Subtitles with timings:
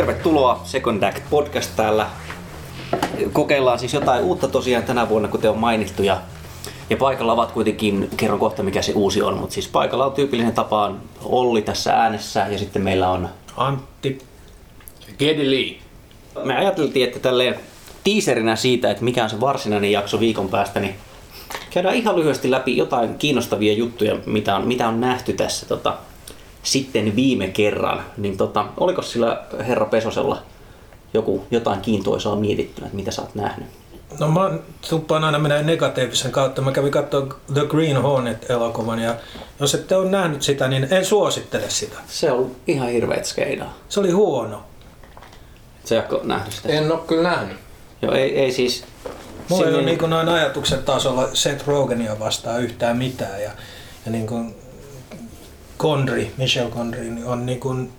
[0.00, 2.06] Tervetuloa Second Act Podcast täällä.
[3.32, 6.02] Kokeillaan siis jotain uutta tosiaan tänä vuonna, kuten on mainittu.
[6.02, 6.20] Ja,
[6.90, 10.52] ja paikalla ovat kuitenkin, kerron kohta mikä se uusi on, mutta siis paikalla on tyypillinen
[10.52, 14.18] tapaan Olli tässä äänessä ja sitten meillä on Antti.
[15.18, 15.78] Gedi Lee.
[16.44, 17.54] Me ajateltiin, että tälleen
[18.04, 20.94] tiiserinä siitä, että mikä on se varsinainen jakso viikon päästä, niin
[21.70, 25.96] käydään ihan lyhyesti läpi jotain kiinnostavia juttuja, mitä on, mitä on nähty tässä tota,
[26.62, 28.04] sitten viime kerran.
[28.16, 30.42] Niin tota, oliko sillä herra Pesosella
[31.14, 33.68] joku, jotain kiintoisaa mietittynä, että mitä sä oot nähnyt?
[34.18, 34.50] No mä
[34.88, 36.62] tuppaan aina mennä negatiivisen kautta.
[36.62, 39.14] Mä kävin katsoa The Green Hornet-elokuvan ja
[39.60, 41.96] jos ette ole nähnyt sitä, niin en suosittele sitä.
[42.08, 43.74] Se on ihan hirveet skeidaa.
[43.88, 44.62] Se oli huono.
[45.84, 46.68] Se ei ole nähnyt sitä.
[46.68, 47.56] En oo kyllä nähnyt.
[48.02, 48.84] Joo, ei, ei siis...
[49.48, 53.42] Mulla ei ole niin noin ajatuksen tasolla Seth Rogenia vastaan yhtään mitään.
[53.42, 53.50] Ja,
[54.06, 54.54] ja niin kuin
[55.80, 57.92] Gondry, Michel Gondry, niin on niin kuin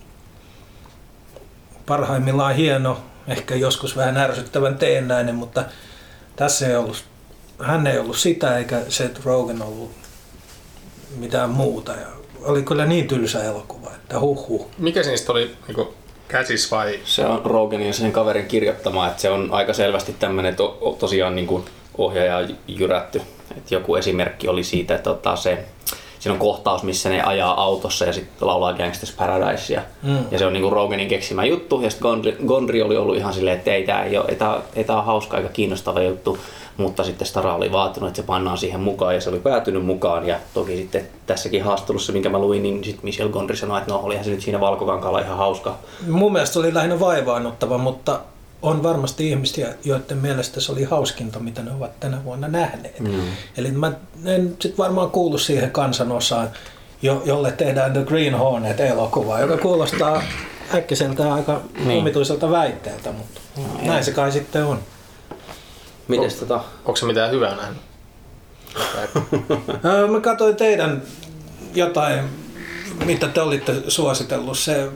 [1.86, 5.64] parhaimmillaan hieno, ehkä joskus vähän ärsyttävän teennäinen, mutta
[6.36, 7.04] tässä ei ollut,
[7.60, 9.92] hän ei ollut sitä eikä Seth Rogen ollut
[11.16, 11.92] mitään muuta.
[11.92, 12.06] Ja
[12.42, 15.94] oli kyllä niin tylsä elokuva, että huh Mikä niistä oli niinku
[16.28, 17.00] käsis vai?
[17.04, 21.36] Se on Rogenin ja sen kaverin kirjoittama, että se on aika selvästi tämmöinen to, tosiaan
[21.36, 21.64] niin kuin
[21.98, 23.22] ohjaaja jyrätty.
[23.56, 25.64] Et joku esimerkki oli siitä, että ottaa se,
[26.22, 29.82] siinä on kohtaus, missä ne ajaa autossa ja sitten laulaa Gangsters Paradisea.
[30.02, 30.18] Mm.
[30.30, 31.80] Ja se on niin kuin Rogenin keksimä juttu.
[31.80, 34.60] Ja sitten Gondry, Gondry oli ollut ihan silleen, että ei tämä ei, ole, ei, tää,
[34.74, 36.38] ei tää ole hauska eikä kiinnostava juttu.
[36.76, 40.26] Mutta sitten Stara oli vaatinut, että se pannaan siihen mukaan ja se oli päätynyt mukaan.
[40.26, 44.00] Ja toki sitten tässäkin haastattelussa, minkä mä luin, niin sitten Michel Gondry sanoi, että no
[44.02, 45.78] olihan se nyt siinä valkokankaalla ihan hauska.
[46.08, 48.20] Mun mielestä se oli lähinnä vaivaannuttava, mutta
[48.62, 53.00] on varmasti ihmisiä, joiden mielestä se oli hauskinta, mitä ne ovat tänä vuonna nähneet.
[53.00, 53.20] Mm.
[53.56, 53.92] Eli mä
[54.24, 56.50] en sit varmaan kuulu siihen kansanosaan,
[57.02, 60.22] jo, jolle tehdään The Green Hornet-elokuva, joka kuulostaa
[60.74, 61.88] äkkiseltään aika Niin.
[61.88, 62.00] niin.
[62.00, 64.78] omituiselta väitteeltä, mutta no, näin se kai sitten on.
[66.08, 67.78] Mites tota, Onko se mitään hyvää nähnyt?
[70.12, 71.02] Mä katsoin teidän
[71.74, 72.24] jotain,
[73.04, 74.88] mitä te olitte suositellut, se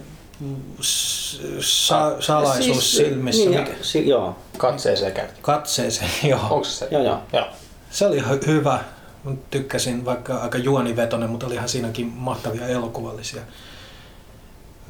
[1.60, 4.36] sa- salaisuus silmissä, Niin, mikä, si- joo.
[4.58, 5.26] Katseeseen käy.
[5.42, 6.40] katseeseen, joo.
[6.50, 6.88] Onko se?
[6.90, 7.18] Joo, joo.
[7.32, 7.46] Joo.
[7.90, 8.78] Se oli hy- hyvä.
[9.24, 13.42] Mä tykkäsin, vaikka aika juonivetonen, mutta olihan siinäkin mahtavia elokuvallisia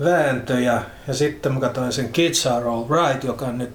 [0.05, 0.83] vääntöjä.
[1.09, 3.71] Ja sitten mä katsoin sen Kids Are All Right, joka on nyt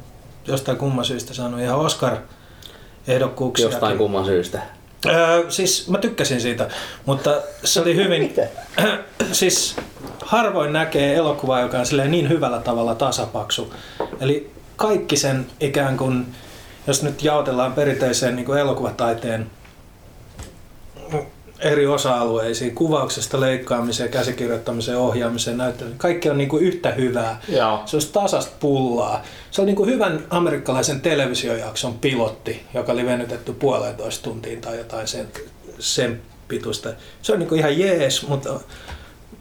[0.47, 3.65] jostain kumman syystä saanut ihan Oscar-ehdokkuuksia.
[3.65, 4.61] Jostain kumman syystä.
[5.05, 6.69] Öö, siis mä tykkäsin siitä,
[7.05, 8.33] mutta se oli hyvin...
[9.31, 9.75] siis
[10.25, 13.73] harvoin näkee elokuvaa, joka on niin hyvällä tavalla tasapaksu.
[14.19, 16.25] Eli kaikki sen ikään kuin,
[16.87, 19.51] jos nyt jaotellaan perinteiseen niin kuin elokuvataiteen
[21.61, 27.41] eri osa-alueisiin, kuvauksesta leikkaamiseen, käsikirjoittamiseen, ohjaamiseen, näyttelyyn, kaikki on niin kuin yhtä hyvää.
[27.49, 27.81] Joo.
[27.85, 29.23] Se olisi tasasta pullaa.
[29.51, 35.07] Se on niin kuin hyvän amerikkalaisen televisiojakson pilotti, joka oli venytetty puolentoista tuntiin tai jotain
[35.07, 35.27] sen,
[35.79, 36.89] sen pituista.
[37.21, 38.59] Se on niin kuin ihan jees, mutta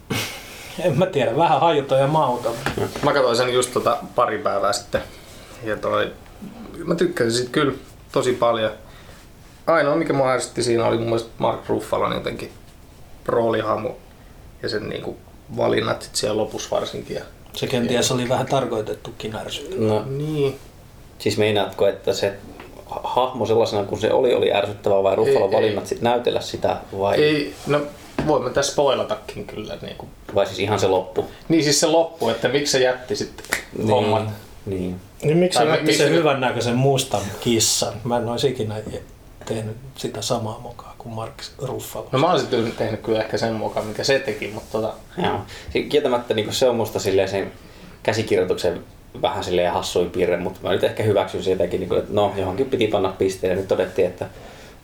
[0.85, 2.55] en mä tiedä, vähän hajuton ja mauton.
[3.03, 5.01] Mä katsoin sen just tota pari päivää sitten.
[5.65, 6.13] Ja toi,
[6.85, 7.73] mä tykkäsin sit kyllä
[8.13, 8.71] tosi paljon.
[9.71, 12.51] Ainoa mikä mua ärsytti siinä oli mun mielestä Mark Ruffalon jotenkin
[13.27, 13.97] roolihahmo
[14.63, 15.17] ja sen niinku
[15.57, 17.17] valinnat sit siellä lopussa varsinkin.
[17.17, 17.23] Ja...
[17.53, 19.81] Se kenties oli vähän tarkoitettukin ärsyttävä.
[19.87, 20.59] No, Niin.
[21.19, 22.33] siis meinaatko, että se
[22.87, 25.57] ha- hahmo sellaisena kuin se oli, oli ärsyttävä vai Ruffalon ei.
[25.57, 27.81] valinnat sit näytellä sitä vai, Ei, no
[28.27, 29.77] voimme tässä spoilatakin kyllä.
[29.83, 30.07] Niinku.
[30.35, 31.27] vai siis ihan se loppu?
[31.49, 33.47] Niin siis se loppu, että miksi se jätti sitten
[33.91, 34.29] hommat.
[34.67, 35.01] Niin.
[35.23, 37.93] Niin miksi se miksi sen hyvän näköisen mustan kissan?
[38.05, 38.75] Mä en olisi ikinä
[39.55, 42.09] tehnyt sitä samaa mokaa kuin Mark Ruffalo.
[42.13, 45.41] No mä oon sitten tehnyt kyllä ehkä sen mukaan, mikä se teki, mutta tota, Joo.
[45.73, 47.53] Si- Kieltämättä niin se on musta silleen sen
[48.03, 48.85] käsikirjoituksen
[49.23, 52.87] vähän silleen hassuin piirre, mutta mä nyt ehkä hyväksyn sitäkin, niin että no johonkin piti
[52.87, 54.27] panna pisteen ja nyt todettiin, että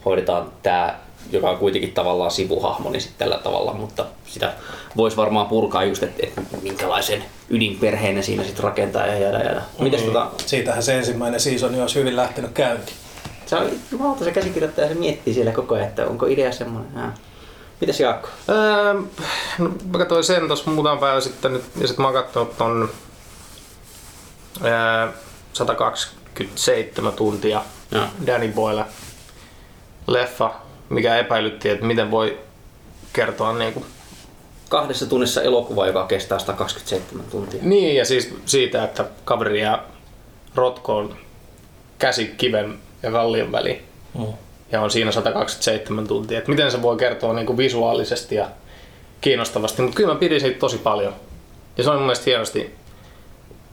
[0.05, 0.95] hoidetaan tämä,
[1.33, 4.53] joka on kuitenkin tavallaan sivuhahmo, niin sitten tällä tavalla, mutta sitä
[4.97, 9.63] voisi varmaan purkaa just, että, että minkälaisen ydinperheen siinä sitten rakentaa ja jäädä jäädä.
[9.79, 10.07] Mites Mm.
[10.07, 12.97] tota, Siitähän se ensimmäinen seasoni olisi hyvin lähtenyt käyntiin.
[13.47, 16.93] Se on jumalauta se käsikirjoittaja, se miettii siellä koko ajan, että onko idea semmoinen.
[16.97, 17.13] Ja.
[17.81, 18.29] Mites Jaakko?
[18.49, 18.95] Öö,
[19.59, 22.91] no, mä katsoin sen tuossa muutama päivä sitten nyt, ja sitten mä oon katsonut ton
[24.65, 25.09] öö,
[25.53, 28.05] 127 tuntia Joo.
[28.27, 28.85] Danny Boyle
[30.07, 30.55] leffa,
[30.89, 32.39] mikä epäilytti, että miten voi
[33.13, 33.87] kertoa niinku
[34.69, 37.61] Kahdessa tunnissa elokuva, joka kestää 127 tuntia.
[37.63, 39.83] Niin, ja siis siitä, että kaveri ja
[40.55, 41.17] rotkoon
[41.99, 43.83] käsi kiven ja kallion väliin.
[44.19, 44.27] Mm.
[44.73, 46.39] Ja on siinä 127 tuntia.
[46.39, 48.49] Et miten se voi kertoa niinku visuaalisesti ja
[49.21, 49.83] kiinnostavasti.
[49.83, 51.15] Mutta kyllä mä pidin siitä tosi paljon.
[51.77, 52.75] Ja se on mun mielestä hienosti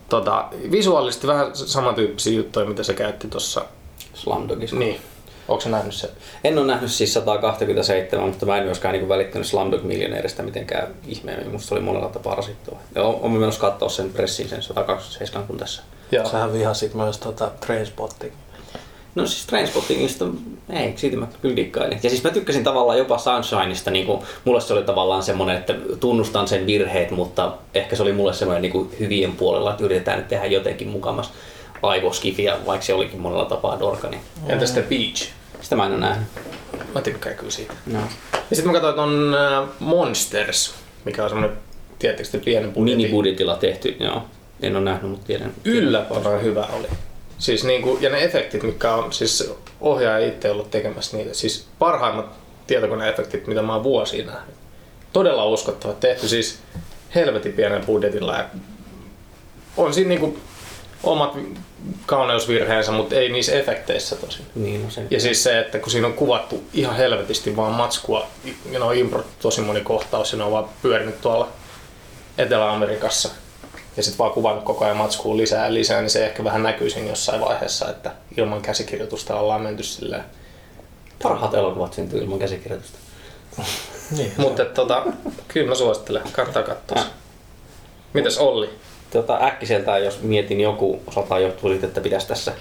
[0.09, 3.65] tota, visuaalisesti vähän samantyyppisiä juttuja, mitä se käytti tuossa.
[4.13, 4.75] Slumdogissa.
[4.75, 5.01] Niin.
[5.47, 6.09] Onko se nähnyt sen?
[6.43, 11.51] En ole nähnyt siis 127, mutta mä en myöskään niin välittänyt Slumdog Millionaireista mitenkään ihmeemmin.
[11.51, 12.79] Musta se oli monella tapaa rasittua.
[12.95, 15.83] Ja on menossa katsoa sen pressiin sen 127 kun tässä.
[16.11, 16.29] Joo.
[16.29, 18.33] Sähän vihasit myös tota Trainspotting.
[19.15, 20.25] No siis Trainspottingista,
[20.69, 21.99] ei, siitä mä kyllä dikkailin.
[22.03, 25.75] Ja siis mä tykkäsin tavallaan jopa Sunshineista, niin kuin, mulle se oli tavallaan semmoinen, että
[25.99, 30.17] tunnustan sen virheet, mutta ehkä se oli mulle semmoinen niin kuin hyvien puolella, että yritetään
[30.17, 31.31] nyt tehdä jotenkin mukamas
[31.81, 34.09] aivoskifiä, vaikka se olikin monella tapaa dorka.
[34.09, 35.29] Niin Entä sitten Beach?
[35.61, 36.27] sitä mä en ole nähnyt.
[36.95, 37.73] Mä tykkään kyllä siitä.
[37.85, 37.99] No.
[38.49, 40.73] Ja sitten mä katsoin ton äh, Monsters,
[41.05, 41.57] mikä on semmonen,
[41.99, 42.97] tiedättekö te, pienen budjetin.
[43.01, 44.23] Minibudjetilla tehty, joo.
[44.61, 45.51] En ole nähnyt, mutta tiedän.
[45.65, 46.87] Yllättävän hyvä oli.
[47.43, 52.25] Siis niinku, ja ne efektit, mitkä on, siis ohjaaja itse ollut tekemässä niitä, siis parhaimmat
[52.67, 54.55] tietokoneefektit, mitä mä oon vuosiin nähnyt.
[55.13, 56.59] Todella uskottava tehty, siis
[57.15, 58.45] helvetin pienen budjetilla ja
[59.77, 60.37] on siinä niinku
[61.03, 61.37] omat
[62.05, 64.45] kauneusvirheensä, mutta ei niissä efekteissä tosin.
[64.55, 65.07] Niin, no sen.
[65.11, 68.27] Ja siis se, että kun siinä on kuvattu ihan helvetisti vaan matskua,
[68.71, 71.47] ja ne on impro tosi moni kohtaus, ja ne on vaan pyörinyt tuolla
[72.37, 73.29] Etelä-Amerikassa,
[73.97, 76.89] ja sitten vaan kuvannut koko ajan matskua lisää ja lisää, niin se ehkä vähän näkyy
[76.89, 80.23] siinä jossain vaiheessa, että ilman käsikirjoitusta ollaan menty silleen.
[81.23, 82.97] Parhaat elokuvat syntyy ilman käsikirjoitusta.
[84.17, 85.05] Niin, Mutta tota,
[85.47, 86.97] kyllä mä suosittelen, kannattaa katsoa.
[86.97, 87.05] Äh.
[88.13, 88.69] Mitäs Olli?
[89.11, 92.53] Tota, äkkiseltään, jos mietin joku osaltaan johtuu siitä, että pitäisi tässä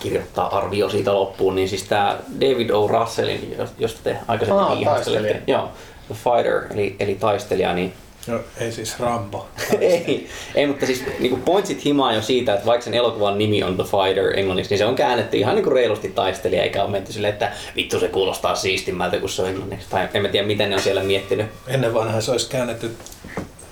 [0.00, 2.88] kirjoittaa arvio siitä loppuun, niin siis tämä David O.
[2.88, 5.68] Russellin, josta te aikaisemmin Aa, ihastelitte, joo,
[6.06, 7.92] The Fighter, eli, eli taistelija, niin
[8.26, 9.48] No, ei siis Rambo.
[9.80, 13.76] ei, ei, mutta siis niin pointsit himaa jo siitä, että vaikka sen elokuvan nimi on
[13.76, 17.12] The Fighter englanniksi, niin se on käännetty ihan niin kuin reilusti taistelija, eikä ole menty
[17.12, 19.86] silleen, että vittu se kuulostaa siistimmältä, kun se on englanniksi.
[19.90, 21.46] Tai en mä tiedä, miten ne on siellä miettinyt.
[21.68, 22.96] Ennen vanhaa se olisi käännetty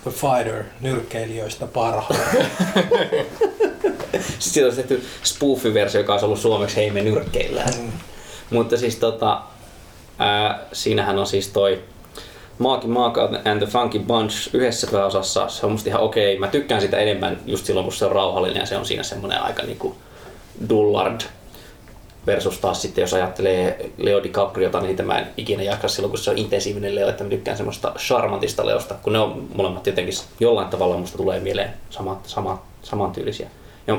[0.02, 2.20] The Fighter, nyrkkeilijöistä parhaan.
[4.12, 7.75] Sitten siitä olisi tehty spoof-versio, joka olisi ollut suomeksi Hei me nyrkkeillään.
[7.75, 7.93] Mm.
[8.50, 9.43] Mutta siis tota,
[10.19, 11.82] ää, siinähän on siis toi
[12.61, 15.49] Marky Mark and the Funky Bunch yhdessä pääosassa.
[15.49, 16.39] Se on musta ihan okei.
[16.39, 19.43] Mä tykkään sitä enemmän just silloin, kun se on rauhallinen ja se on siinä semmoinen
[19.43, 19.97] aika niinku
[20.69, 21.21] dullard.
[22.27, 26.31] Versus taas sitten, jos ajattelee Leo DiCapriota, niin mä en ikinä jaksa silloin, kun se
[26.31, 30.69] on intensiivinen Leo, että mä tykkään semmoista charmantista Leosta, kun ne on molemmat jotenkin jollain
[30.69, 33.51] tavalla musta tulee mieleen samat, samat, samantyylisiä.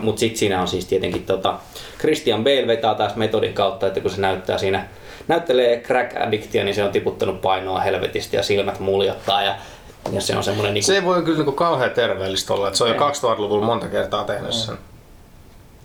[0.02, 1.60] Mutta sitten siinä on siis tietenkin tota,
[2.00, 4.88] Christian Bale vetää taas metodin kautta, että kun se näyttää siinä,
[5.28, 9.56] näyttelee crack addictia, niin se on tiputtanut painoa helvetisti ja silmät muljottaa ja,
[10.12, 12.84] ja se on semmoinen niinku, Se ei voi kyllä niinku kauhean terveellistä olla, että se
[12.84, 13.00] on jo Ei.
[13.02, 14.78] 2000-luvulla monta kertaa tehnyt sen.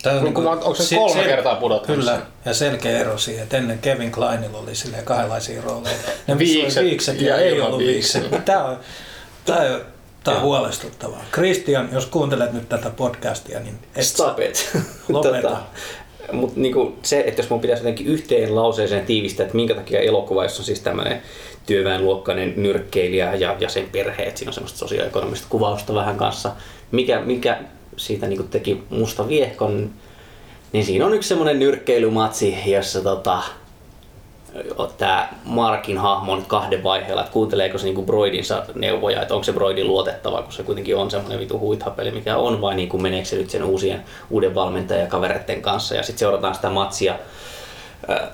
[0.02, 2.22] Tää on Onko- onko se kolme kertaa pudottanut Kyllä, sen?
[2.44, 5.96] ja selkeä ero siihen, että ennen Kevin Kleinilla oli silleen kahdenlaisia rooleja.
[6.26, 8.22] Ne Viikset viikset ja ja ei ollut viikset.
[8.22, 8.44] viikset.
[8.44, 8.76] Tämä on,
[9.44, 9.80] tää on,
[10.24, 11.24] tää on huolestuttavaa.
[11.32, 14.70] Christian, jos kuuntelet nyt tätä podcastia, niin et Stop it.
[15.08, 15.56] Lopeta.
[16.32, 20.42] Mutta niinku se, että jos mun pitäisi jotenkin yhteen lauseeseen tiivistää, että minkä takia elokuva,
[20.42, 21.22] jos on siis tämmöinen
[21.66, 26.52] työväenluokkainen nyrkkeilijä ja, ja sen perhe, että siinä on semmoista sosioekonomista kuvausta vähän kanssa,
[26.92, 27.58] mikä, mikä
[27.96, 29.90] siitä niinku teki musta viehkon,
[30.72, 33.42] niin siinä on yksi semmoinen nyrkkeilymatsi, jossa tota,
[34.98, 39.52] tämä Markin hahmo nyt kahden vaiheella, että kuunteleeko se niinku Broidinsa neuvoja, että onko se
[39.52, 43.36] Broidi luotettava, kun se kuitenkin on semmoinen vitu huithapeli, mikä on, vai niinku meneekö se
[43.36, 47.18] nyt sen uusien, uuden valmentajan ja kavereiden kanssa, ja sitten seurataan sitä matsia,
[48.10, 48.26] Ö,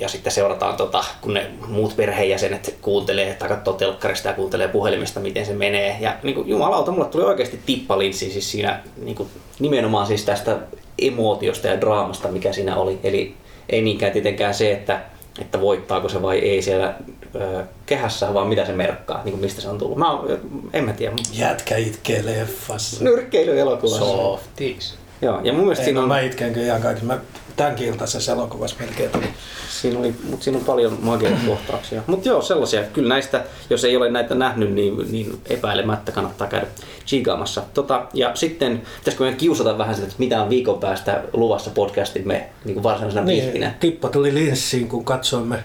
[0.00, 5.20] ja sitten seurataan, tota, kun ne muut perheenjäsenet kuuntelee tai katsoo telkkarista ja kuuntelee puhelimesta,
[5.20, 5.96] miten se menee.
[6.00, 10.56] Ja niin kuin, jumalauta, mulle tuli oikeasti tippalinssi siis siinä niin kuin, nimenomaan siis tästä
[10.98, 12.98] emootiosta ja draamasta, mikä siinä oli.
[13.02, 13.34] Eli
[13.68, 15.00] ei niinkään tietenkään se, että,
[15.40, 16.94] että voittaako se vai ei siellä
[17.34, 19.98] ö, kehässä, vaan mitä se merkkaa, niin kuin mistä se on tullut.
[19.98, 20.38] Mä, oon-
[20.72, 21.16] en mä tiedä.
[21.32, 23.04] jätkä itkee leffassa.
[23.04, 24.04] Nyrkkeilyelokuvassa.
[24.04, 24.94] Softies.
[25.22, 26.08] Joo, ja mun mielestä Ei, siinä no, on...
[26.08, 27.06] mä itken kyllä ihan kaikissa.
[27.06, 27.18] Mä
[27.56, 29.28] tämänkin iltaisessa elokuvassa melkein tuli.
[29.70, 32.02] Siinä, oli, mutta siinä on paljon makeita kohtauksia.
[32.06, 32.82] Mutta joo, sellaisia.
[32.82, 36.66] Kyllä näistä, jos ei ole näitä nähnyt, niin, niin epäilemättä kannattaa käydä
[37.06, 37.62] chigaamassa.
[37.74, 42.48] Tota, ja sitten, pitäisikö meidän kiusata vähän sitä, että mitä on viikon päästä luvassa podcastimme
[42.64, 43.54] niin varsinaisena niin.
[43.54, 45.64] Niin, tippa tuli linssiin, kun katsoimme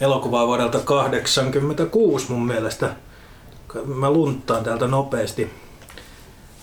[0.00, 2.88] elokuvaa vuodelta 86 mun mielestä.
[3.84, 5.50] Mä lunttaan täältä nopeasti.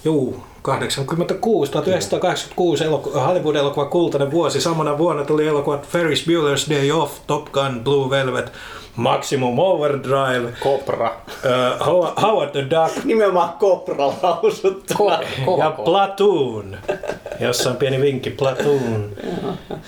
[0.06, 4.62] Juu, 86, 1986 eloku- Hollywood-elokuva Kultainen vuosi.
[4.62, 8.52] Samana vuonna tuli elokuvat Ferris Bueller's Day Off, Top Gun, Blue Velvet,
[8.96, 11.12] Maximum Overdrive, Kopra.
[11.90, 15.20] uh, Howard the Duck Nimenomaan Kopra lausuttuna.
[15.46, 15.84] Ko- ja koko.
[15.84, 16.78] Platoon.
[17.40, 19.10] Jossa on pieni vinkki, Platoon.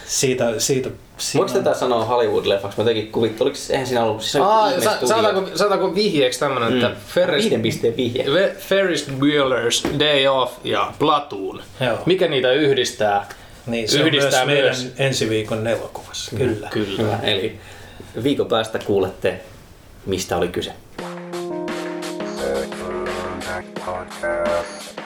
[0.05, 2.77] Siitä, siitä, siinä Voiko tätä sanoa Hollywood-leffaksi?
[2.77, 6.73] Mä jotenkin kuvittelin, oliko se- eihän siinä ollut, siis Aa, sa- sanotaanko, sanotaanko vihjeeksi tämmönen,
[6.73, 8.23] että Ferris, Viiden pisteen vihje.
[8.23, 11.61] Ve- Ferris Bueller's Day Off ja Platoon.
[11.81, 11.97] Joo.
[12.05, 13.29] Mikä niitä yhdistää?
[13.67, 14.83] Niin, se Yhdistää on myös, myös.
[14.83, 16.67] meidän ensi viikon elokuvassa, kyllä.
[16.71, 17.01] Kyllä.
[17.03, 17.19] Hyvä.
[17.23, 17.59] Eli
[18.23, 19.39] viikon päästä kuulette,
[20.05, 20.71] mistä oli kyse.
[23.85, 24.96] Podcast.